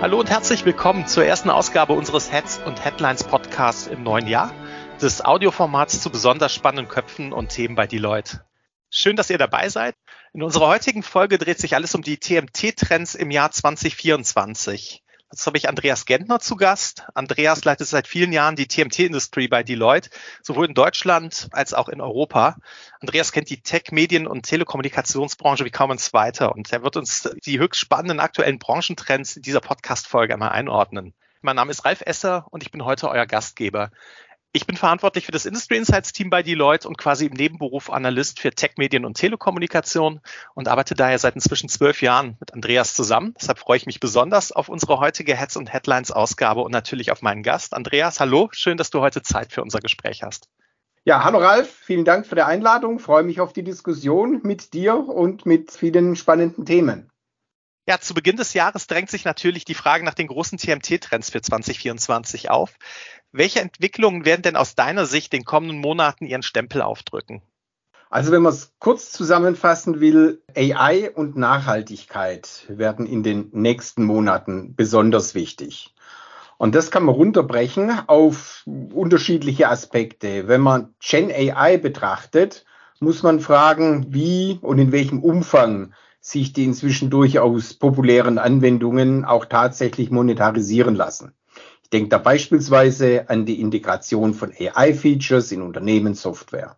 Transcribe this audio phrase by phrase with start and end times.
[0.00, 4.54] Hallo und herzlich willkommen zur ersten Ausgabe unseres Heads und Headlines Podcasts im neuen Jahr,
[5.02, 8.44] des Audioformats zu besonders spannenden Köpfen und Themen bei Deloitte.
[8.90, 9.96] Schön, dass ihr dabei seid.
[10.32, 15.02] In unserer heutigen Folge dreht sich alles um die TMT-Trends im Jahr 2024.
[15.30, 17.06] Jetzt habe ich Andreas Gentner zu Gast.
[17.12, 20.08] Andreas leitet seit vielen Jahren die TMT-Industrie bei Deloitte,
[20.42, 22.56] sowohl in Deutschland als auch in Europa.
[23.00, 27.28] Andreas kennt die Tech-, Medien- und Telekommunikationsbranche wie kaum ein zweiter und er wird uns
[27.44, 31.12] die höchst spannenden aktuellen Branchentrends in dieser Podcast-Folge einmal einordnen.
[31.42, 33.90] Mein Name ist Ralf Esser und ich bin heute euer Gastgeber.
[34.58, 38.40] Ich bin verantwortlich für das Industry Insights Team bei Deloitte und quasi im Nebenberuf Analyst
[38.40, 40.20] für Tech, Medien und Telekommunikation
[40.56, 43.36] und arbeite daher seit inzwischen zwölf Jahren mit Andreas zusammen.
[43.40, 47.22] Deshalb freue ich mich besonders auf unsere heutige Heads und Headlines Ausgabe und natürlich auf
[47.22, 47.72] meinen Gast.
[47.72, 48.48] Andreas, hallo.
[48.50, 50.48] Schön, dass du heute Zeit für unser Gespräch hast.
[51.04, 51.72] Ja, hallo Ralf.
[51.72, 52.98] Vielen Dank für die Einladung.
[52.98, 57.12] freue mich auf die Diskussion mit dir und mit vielen spannenden Themen.
[57.88, 61.40] Ja, zu Beginn des Jahres drängt sich natürlich die Frage nach den großen TMT-Trends für
[61.40, 62.74] 2024 auf.
[63.32, 67.40] Welche Entwicklungen werden denn aus deiner Sicht den kommenden Monaten ihren Stempel aufdrücken?
[68.10, 74.74] Also wenn man es kurz zusammenfassen will, AI und Nachhaltigkeit werden in den nächsten Monaten
[74.76, 75.94] besonders wichtig.
[76.58, 80.46] Und das kann man runterbrechen auf unterschiedliche Aspekte.
[80.46, 82.66] Wenn man Gen AI betrachtet,
[83.00, 89.44] muss man fragen, wie und in welchem Umfang sich die inzwischen durchaus populären Anwendungen auch
[89.44, 91.32] tatsächlich monetarisieren lassen.
[91.82, 96.76] Ich denke da beispielsweise an die Integration von AI-Features in Unternehmenssoftware.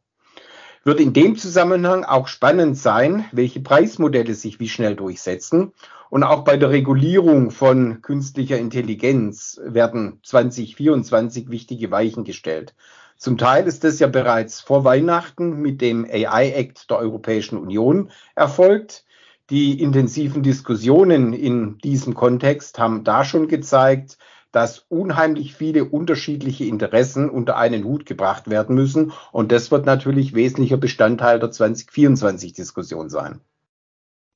[0.83, 5.73] Wird in dem Zusammenhang auch spannend sein, welche Preismodelle sich wie schnell durchsetzen.
[6.09, 12.75] Und auch bei der Regulierung von künstlicher Intelligenz werden 2024 wichtige Weichen gestellt.
[13.19, 18.11] Zum Teil ist das ja bereits vor Weihnachten mit dem AI Act der Europäischen Union
[18.34, 19.05] erfolgt.
[19.51, 24.17] Die intensiven Diskussionen in diesem Kontext haben da schon gezeigt,
[24.52, 29.12] dass unheimlich viele unterschiedliche Interessen unter einen Hut gebracht werden müssen.
[29.33, 33.40] Und das wird natürlich wesentlicher Bestandteil der 2024-Diskussion sein.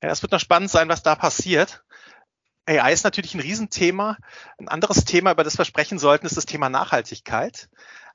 [0.03, 1.85] Ja, es wird noch spannend sein, was da passiert.
[2.67, 4.17] AI ist natürlich ein Riesenthema.
[4.59, 7.69] Ein anderes Thema, über das wir sprechen sollten, ist das Thema Nachhaltigkeit.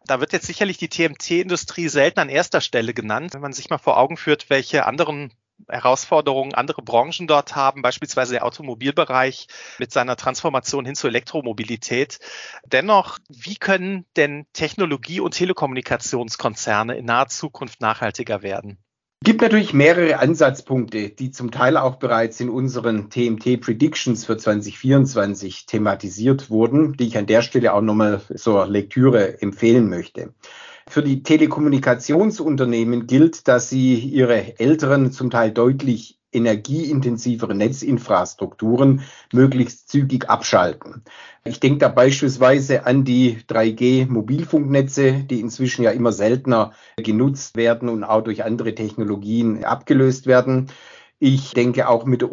[0.06, 3.34] Da wird jetzt sicherlich die TMT-Industrie selten an erster Stelle genannt.
[3.34, 5.34] Wenn man sich mal vor Augen führt, welche anderen
[5.68, 9.48] Herausforderungen andere Branchen dort haben, beispielsweise der Automobilbereich
[9.78, 12.20] mit seiner Transformation hin zur Elektromobilität.
[12.66, 18.78] Dennoch, wie können denn Technologie- und Telekommunikationskonzerne in naher Zukunft nachhaltiger werden?
[19.22, 24.38] Es gibt natürlich mehrere Ansatzpunkte, die zum Teil auch bereits in unseren TMT Predictions für
[24.38, 30.34] 2024 thematisiert wurden, die ich an der Stelle auch nochmal zur Lektüre empfehlen möchte.
[30.90, 40.28] Für die Telekommunikationsunternehmen gilt, dass sie ihre älteren, zum Teil deutlich energieintensivere Netzinfrastrukturen möglichst zügig
[40.32, 41.04] abschalten.
[41.44, 48.04] Ich denke da beispielsweise an die 3G-Mobilfunknetze, die inzwischen ja immer seltener genutzt werden und
[48.04, 50.72] auch durch andere Technologien abgelöst werden.
[51.20, 52.32] Ich denke, auch mit der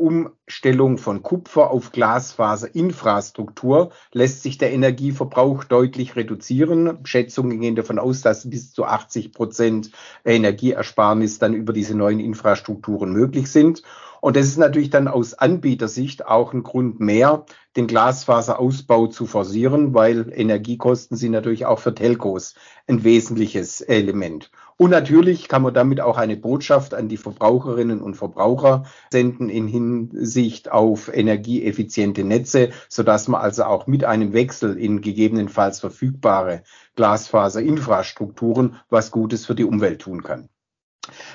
[0.49, 6.99] Umstellung von Kupfer auf Glasfaserinfrastruktur lässt sich der Energieverbrauch deutlich reduzieren.
[7.03, 9.91] Schätzungen gehen davon aus, dass bis zu 80 Prozent
[10.25, 13.83] Energieersparnis dann über diese neuen Infrastrukturen möglich sind.
[14.21, 17.45] Und das ist natürlich dann aus Anbietersicht auch ein Grund mehr,
[17.77, 22.55] den Glasfaserausbau zu forcieren, weil Energiekosten sind natürlich auch für Telcos
[22.87, 24.51] ein wesentliches Element.
[24.79, 29.69] Und natürlich kann man damit auch eine Botschaft an die Verbraucherinnen und Verbraucher senden in
[29.69, 30.36] Hinsicht
[30.71, 36.63] auf energieeffiziente Netze, sodass man also auch mit einem Wechsel in gegebenenfalls verfügbare
[36.97, 40.49] Glasfaserinfrastrukturen was Gutes für die Umwelt tun kann.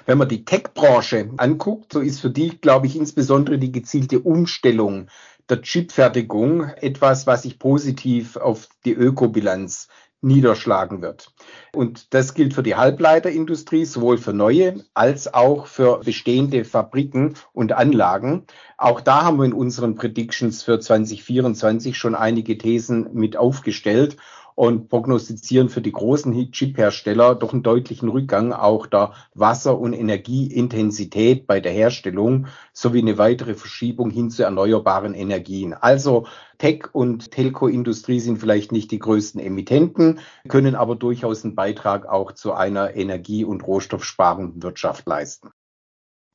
[0.05, 5.07] Wenn man die Tech-Branche anguckt, so ist für die, glaube ich, insbesondere die gezielte Umstellung
[5.49, 9.87] der Chipfertigung etwas, was sich positiv auf die Ökobilanz
[10.21, 11.33] niederschlagen wird.
[11.73, 17.73] Und das gilt für die Halbleiterindustrie, sowohl für neue als auch für bestehende Fabriken und
[17.73, 18.45] Anlagen.
[18.77, 24.17] Auch da haben wir in unseren Predictions für 2024 schon einige Thesen mit aufgestellt
[24.61, 31.47] und prognostizieren für die großen Chip-Hersteller doch einen deutlichen Rückgang auch der Wasser- und Energieintensität
[31.47, 35.73] bei der Herstellung sowie eine weitere Verschiebung hin zu erneuerbaren Energien.
[35.73, 36.27] Also
[36.59, 42.31] Tech- und Telco-Industrie sind vielleicht nicht die größten Emittenten, können aber durchaus einen Beitrag auch
[42.31, 45.49] zu einer energie- und rohstoffsparenden Wirtschaft leisten.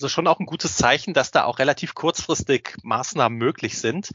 [0.00, 4.10] Also schon auch ein gutes Zeichen, dass da auch relativ kurzfristig Maßnahmen möglich sind.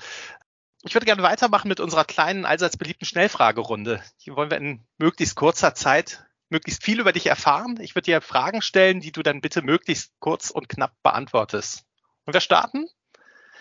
[0.83, 4.01] Ich würde gerne weitermachen mit unserer kleinen, allseits beliebten Schnellfragerunde.
[4.17, 7.79] Hier wollen wir in möglichst kurzer Zeit möglichst viel über dich erfahren.
[7.79, 11.85] Ich würde dir Fragen stellen, die du dann bitte möglichst kurz und knapp beantwortest.
[12.25, 12.87] Und wir starten?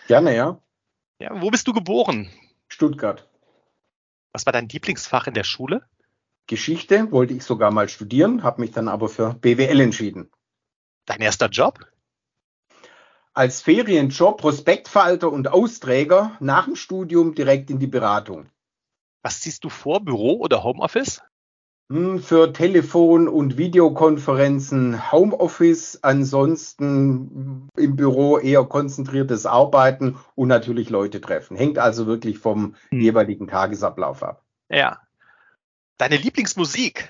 [0.07, 0.61] Gerne, ja.
[1.19, 2.29] Ja, wo bist du geboren?
[2.67, 3.29] Stuttgart.
[4.33, 5.87] Was war dein Lieblingsfach in der Schule?
[6.47, 10.31] Geschichte wollte ich sogar mal studieren, habe mich dann aber für BWL entschieden.
[11.05, 11.90] Dein erster Job?
[13.33, 18.49] Als Ferienjob Prospektfalter und Austräger nach dem Studium direkt in die Beratung.
[19.23, 21.21] Was ziehst du vor, Büro oder Homeoffice?
[21.89, 31.21] Hm, für Telefon- und Videokonferenzen Homeoffice, ansonsten im Büro eher konzentriertes Arbeiten und natürlich Leute
[31.21, 31.55] treffen.
[31.55, 32.99] Hängt also wirklich vom hm.
[32.99, 34.43] jeweiligen Tagesablauf ab.
[34.69, 34.99] Ja.
[35.97, 37.09] Deine Lieblingsmusik?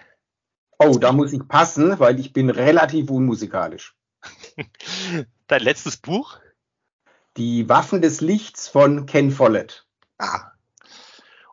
[0.78, 3.96] Oh, da muss ich passen, weil ich bin relativ unmusikalisch.
[5.52, 6.40] Dein letztes Buch?
[7.36, 9.86] Die Waffen des Lichts von Ken Follett.
[10.18, 10.52] Ah.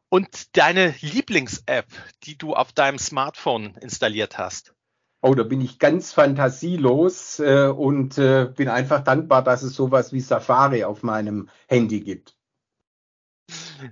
[0.09, 1.89] Und deine Lieblings-App,
[2.23, 4.73] die du auf deinem Smartphone installiert hast?
[5.21, 10.13] Oh, da bin ich ganz fantasielos äh, und äh, bin einfach dankbar, dass es sowas
[10.13, 12.37] wie Safari auf meinem Handy gibt.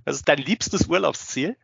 [0.04, 1.56] Was ist dein liebstes Urlaubsziel?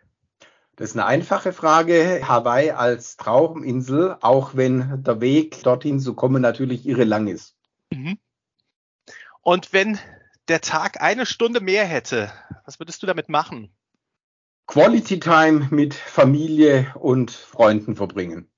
[0.75, 2.23] Das ist eine einfache Frage.
[2.27, 7.55] Hawaii als Trauminsel, auch wenn der Weg dorthin zu kommen natürlich irre lang ist.
[7.93, 8.19] Mhm.
[9.43, 9.99] Und wenn
[10.49, 12.33] der Tag eine Stunde mehr hätte,
[12.65, 13.75] was würdest du damit machen?
[14.67, 18.51] Quality Time mit Familie und Freunden verbringen.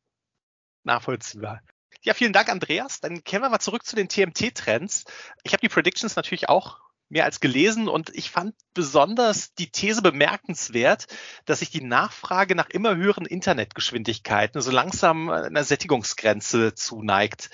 [0.85, 1.63] Nachvollziehbar.
[2.03, 3.01] Ja, vielen Dank, Andreas.
[3.01, 5.05] Dann kehren wir mal zurück zu den TMT-Trends.
[5.43, 10.03] Ich habe die Predictions natürlich auch mehr als gelesen und ich fand besonders die These
[10.03, 11.07] bemerkenswert,
[11.47, 17.51] dass sich die Nachfrage nach immer höheren Internetgeschwindigkeiten so langsam einer Sättigungsgrenze zuneigt.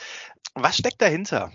[0.55, 1.53] Was steckt dahinter?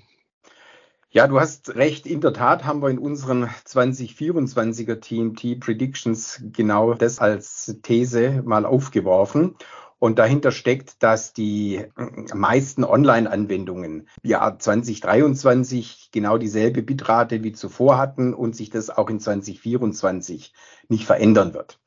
[1.15, 2.05] Ja, du hast recht.
[2.07, 8.65] In der Tat haben wir in unseren 2024er TMT Predictions genau das als These mal
[8.65, 9.55] aufgeworfen.
[9.97, 17.97] Und dahinter steckt, dass die äh, meisten Online-Anwendungen ja 2023 genau dieselbe Bitrate wie zuvor
[17.97, 20.53] hatten und sich das auch in 2024
[20.89, 21.79] nicht verändern wird.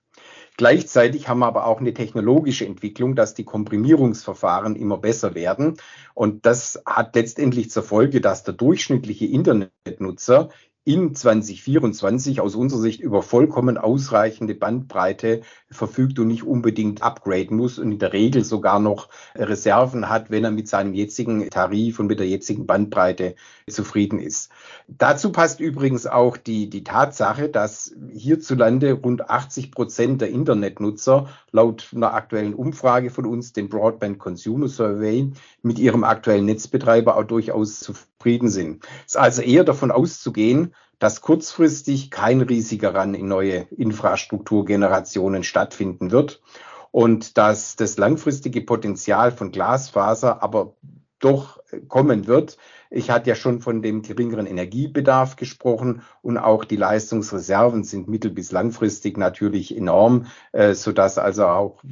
[0.58, 5.76] Gleichzeitig haben wir aber auch eine technologische Entwicklung, dass die Komprimierungsverfahren immer besser werden.
[6.14, 10.48] Und das hat letztendlich zur Folge, dass der durchschnittliche Internetnutzer
[10.88, 17.78] in 2024 aus unserer Sicht über vollkommen ausreichende Bandbreite verfügt und nicht unbedingt upgraden muss
[17.78, 22.06] und in der Regel sogar noch Reserven hat, wenn er mit seinem jetzigen Tarif und
[22.06, 23.34] mit der jetzigen Bandbreite
[23.68, 24.50] zufrieden ist.
[24.86, 31.90] Dazu passt übrigens auch die, die Tatsache, dass hierzulande rund 80 Prozent der Internetnutzer laut
[31.94, 37.80] einer aktuellen Umfrage von uns, den Broadband Consumer Survey, mit ihrem aktuellen Netzbetreiber auch durchaus
[37.80, 38.08] zufrieden
[38.48, 38.84] sind.
[39.06, 46.10] Es ist also eher davon auszugehen, dass kurzfristig kein riesiger Ran in neue Infrastrukturgenerationen stattfinden
[46.10, 46.42] wird
[46.90, 50.74] und dass das langfristige Potenzial von Glasfaser aber
[51.18, 52.56] doch kommen wird.
[52.90, 58.30] Ich hatte ja schon von dem geringeren Energiebedarf gesprochen und auch die Leistungsreserven sind mittel-
[58.30, 61.82] bis langfristig natürlich enorm, äh, sodass also auch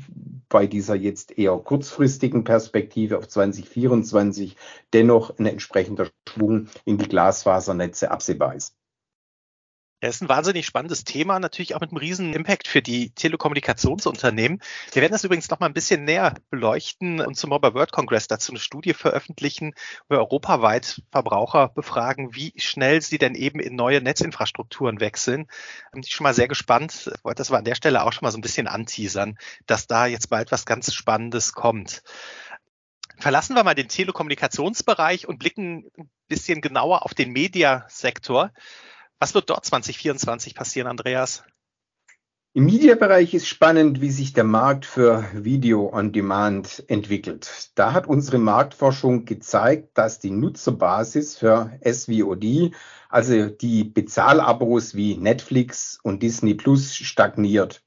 [0.48, 4.56] bei dieser jetzt eher kurzfristigen Perspektive auf 2024
[4.92, 8.74] dennoch ein entsprechender Schwung in die Glasfasernetze absehbar ist.
[10.00, 14.60] Das ist ein wahnsinnig spannendes Thema, natürlich auch mit einem riesen Impact für die Telekommunikationsunternehmen.
[14.92, 18.28] Wir werden das übrigens noch mal ein bisschen näher beleuchten und zum Mobile World Congress
[18.28, 19.72] dazu eine Studie veröffentlichen,
[20.06, 25.46] wo wir europaweit Verbraucher befragen, wie schnell sie denn eben in neue Netzinfrastrukturen wechseln.
[25.92, 27.10] Bin ich schon mal sehr gespannt.
[27.16, 29.86] Ich wollte das aber an der Stelle auch schon mal so ein bisschen anteasern, dass
[29.86, 32.02] da jetzt bald was ganz Spannendes kommt.
[33.18, 38.52] Verlassen wir mal den Telekommunikationsbereich und blicken ein bisschen genauer auf den Mediasektor.
[39.18, 41.42] Was wird dort 2024 passieren, Andreas?
[42.52, 47.70] Im Mediabereich ist spannend, wie sich der Markt für Video on Demand entwickelt.
[47.74, 52.72] Da hat unsere Marktforschung gezeigt, dass die Nutzerbasis für SVOD,
[53.10, 57.82] also die Bezahlabos wie Netflix und Disney Plus, stagniert.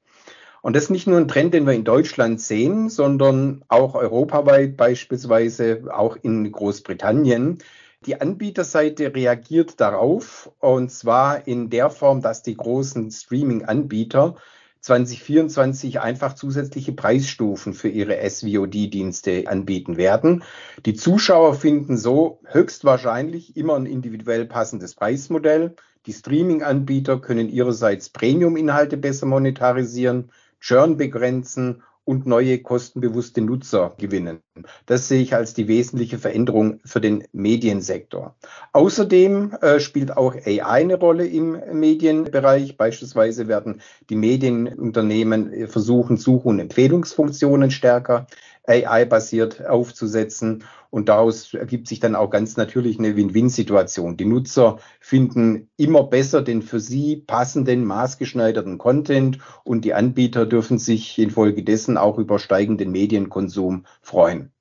[0.62, 4.76] Und das ist nicht nur ein Trend, den wir in Deutschland sehen, sondern auch europaweit,
[4.76, 7.58] beispielsweise auch in Großbritannien.
[8.06, 14.36] Die Anbieterseite reagiert darauf und zwar in der Form, dass die großen Streaming-Anbieter
[14.80, 20.44] 2024 einfach zusätzliche Preisstufen für ihre SVOD-Dienste anbieten werden.
[20.86, 25.76] Die Zuschauer finden so höchstwahrscheinlich immer ein individuell passendes Preismodell.
[26.06, 34.40] Die Streaming-Anbieter können ihrerseits Premium-Inhalte besser monetarisieren, Churn begrenzen und neue kostenbewusste Nutzer gewinnen.
[34.86, 38.34] Das sehe ich als die wesentliche Veränderung für den Mediensektor.
[38.72, 42.76] Außerdem äh, spielt auch AI eine Rolle im Medienbereich.
[42.76, 48.26] Beispielsweise werden die Medienunternehmen äh, versuchen, Such- und Empfehlungsfunktionen stärker
[48.66, 50.64] AI-basiert aufzusetzen.
[50.90, 54.16] Und daraus ergibt sich dann auch ganz natürlich eine Win-Win-Situation.
[54.16, 60.78] Die Nutzer finden immer besser den für sie passenden, maßgeschneiderten Content und die Anbieter dürfen
[60.78, 64.52] sich infolgedessen auch über steigenden Medienkonsum freuen.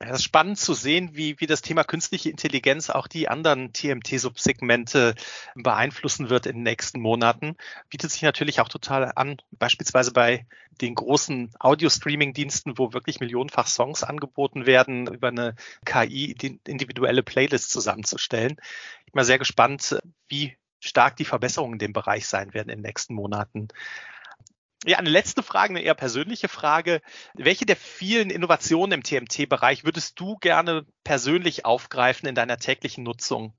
[0.00, 5.16] Es ist spannend zu sehen, wie, wie das Thema künstliche Intelligenz auch die anderen TMT-Subsegmente
[5.56, 7.56] beeinflussen wird in den nächsten Monaten.
[7.90, 10.46] Bietet sich natürlich auch total an, beispielsweise bei
[10.80, 17.72] den großen Audio-Streaming-Diensten, wo wirklich millionenfach Songs angeboten werden, über eine KI die individuelle Playlist
[17.72, 18.56] zusammenzustellen.
[19.00, 22.78] Ich bin mal sehr gespannt, wie stark die Verbesserungen in dem Bereich sein werden in
[22.78, 23.66] den nächsten Monaten.
[24.86, 27.00] Ja, eine letzte Frage, eine eher persönliche Frage.
[27.34, 33.52] Welche der vielen Innovationen im TMT-Bereich würdest du gerne persönlich aufgreifen in deiner täglichen Nutzung?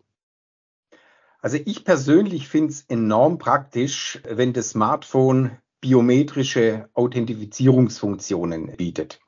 [1.41, 9.19] Also ich persönlich finde es enorm praktisch, wenn das Smartphone biometrische Authentifizierungsfunktionen bietet.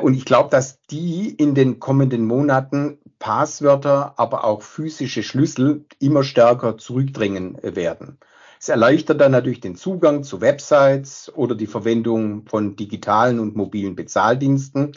[0.00, 6.24] Und ich glaube, dass die in den kommenden Monaten Passwörter, aber auch physische Schlüssel immer
[6.24, 8.18] stärker zurückdrängen werden.
[8.62, 13.96] Es erleichtert dann natürlich den Zugang zu Websites oder die Verwendung von digitalen und mobilen
[13.96, 14.96] Bezahldiensten.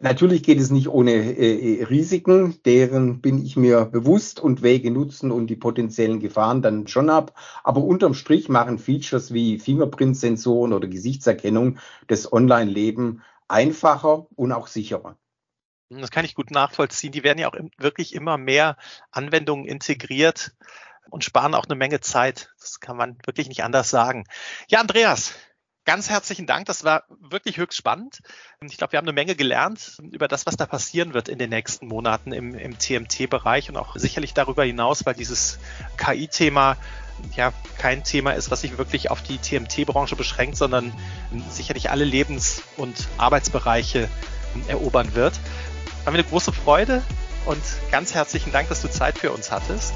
[0.00, 5.30] Natürlich geht es nicht ohne äh, Risiken, deren bin ich mir bewusst und Wege nutzen
[5.30, 7.38] und die potenziellen Gefahren dann schon ab.
[7.64, 11.76] Aber unterm Strich machen Features wie Fingerprint-Sensoren oder Gesichtserkennung
[12.06, 15.18] das Online-Leben einfacher und auch sicherer.
[15.90, 17.12] Das kann ich gut nachvollziehen.
[17.12, 18.78] Die werden ja auch wirklich immer mehr
[19.10, 20.56] Anwendungen integriert
[21.10, 22.50] und sparen auch eine Menge Zeit.
[22.60, 24.24] Das kann man wirklich nicht anders sagen.
[24.68, 25.34] Ja, Andreas,
[25.86, 26.66] ganz herzlichen Dank.
[26.66, 28.20] Das war wirklich höchst spannend.
[28.60, 31.50] Ich glaube, wir haben eine Menge gelernt über das, was da passieren wird in den
[31.50, 35.58] nächsten Monaten im, im TMT-Bereich und auch sicherlich darüber hinaus, weil dieses
[35.96, 36.76] KI-Thema
[37.34, 40.92] ja kein Thema ist, was sich wirklich auf die TMT-Branche beschränkt, sondern
[41.48, 44.08] sicherlich alle Lebens- und Arbeitsbereiche
[44.68, 45.38] erobern wird.
[46.04, 47.02] War mir eine große Freude
[47.46, 49.94] und ganz herzlichen Dank, dass du Zeit für uns hattest.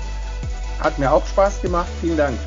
[0.80, 1.88] Hat mir auch Spaß gemacht.
[2.00, 2.38] Vielen Dank.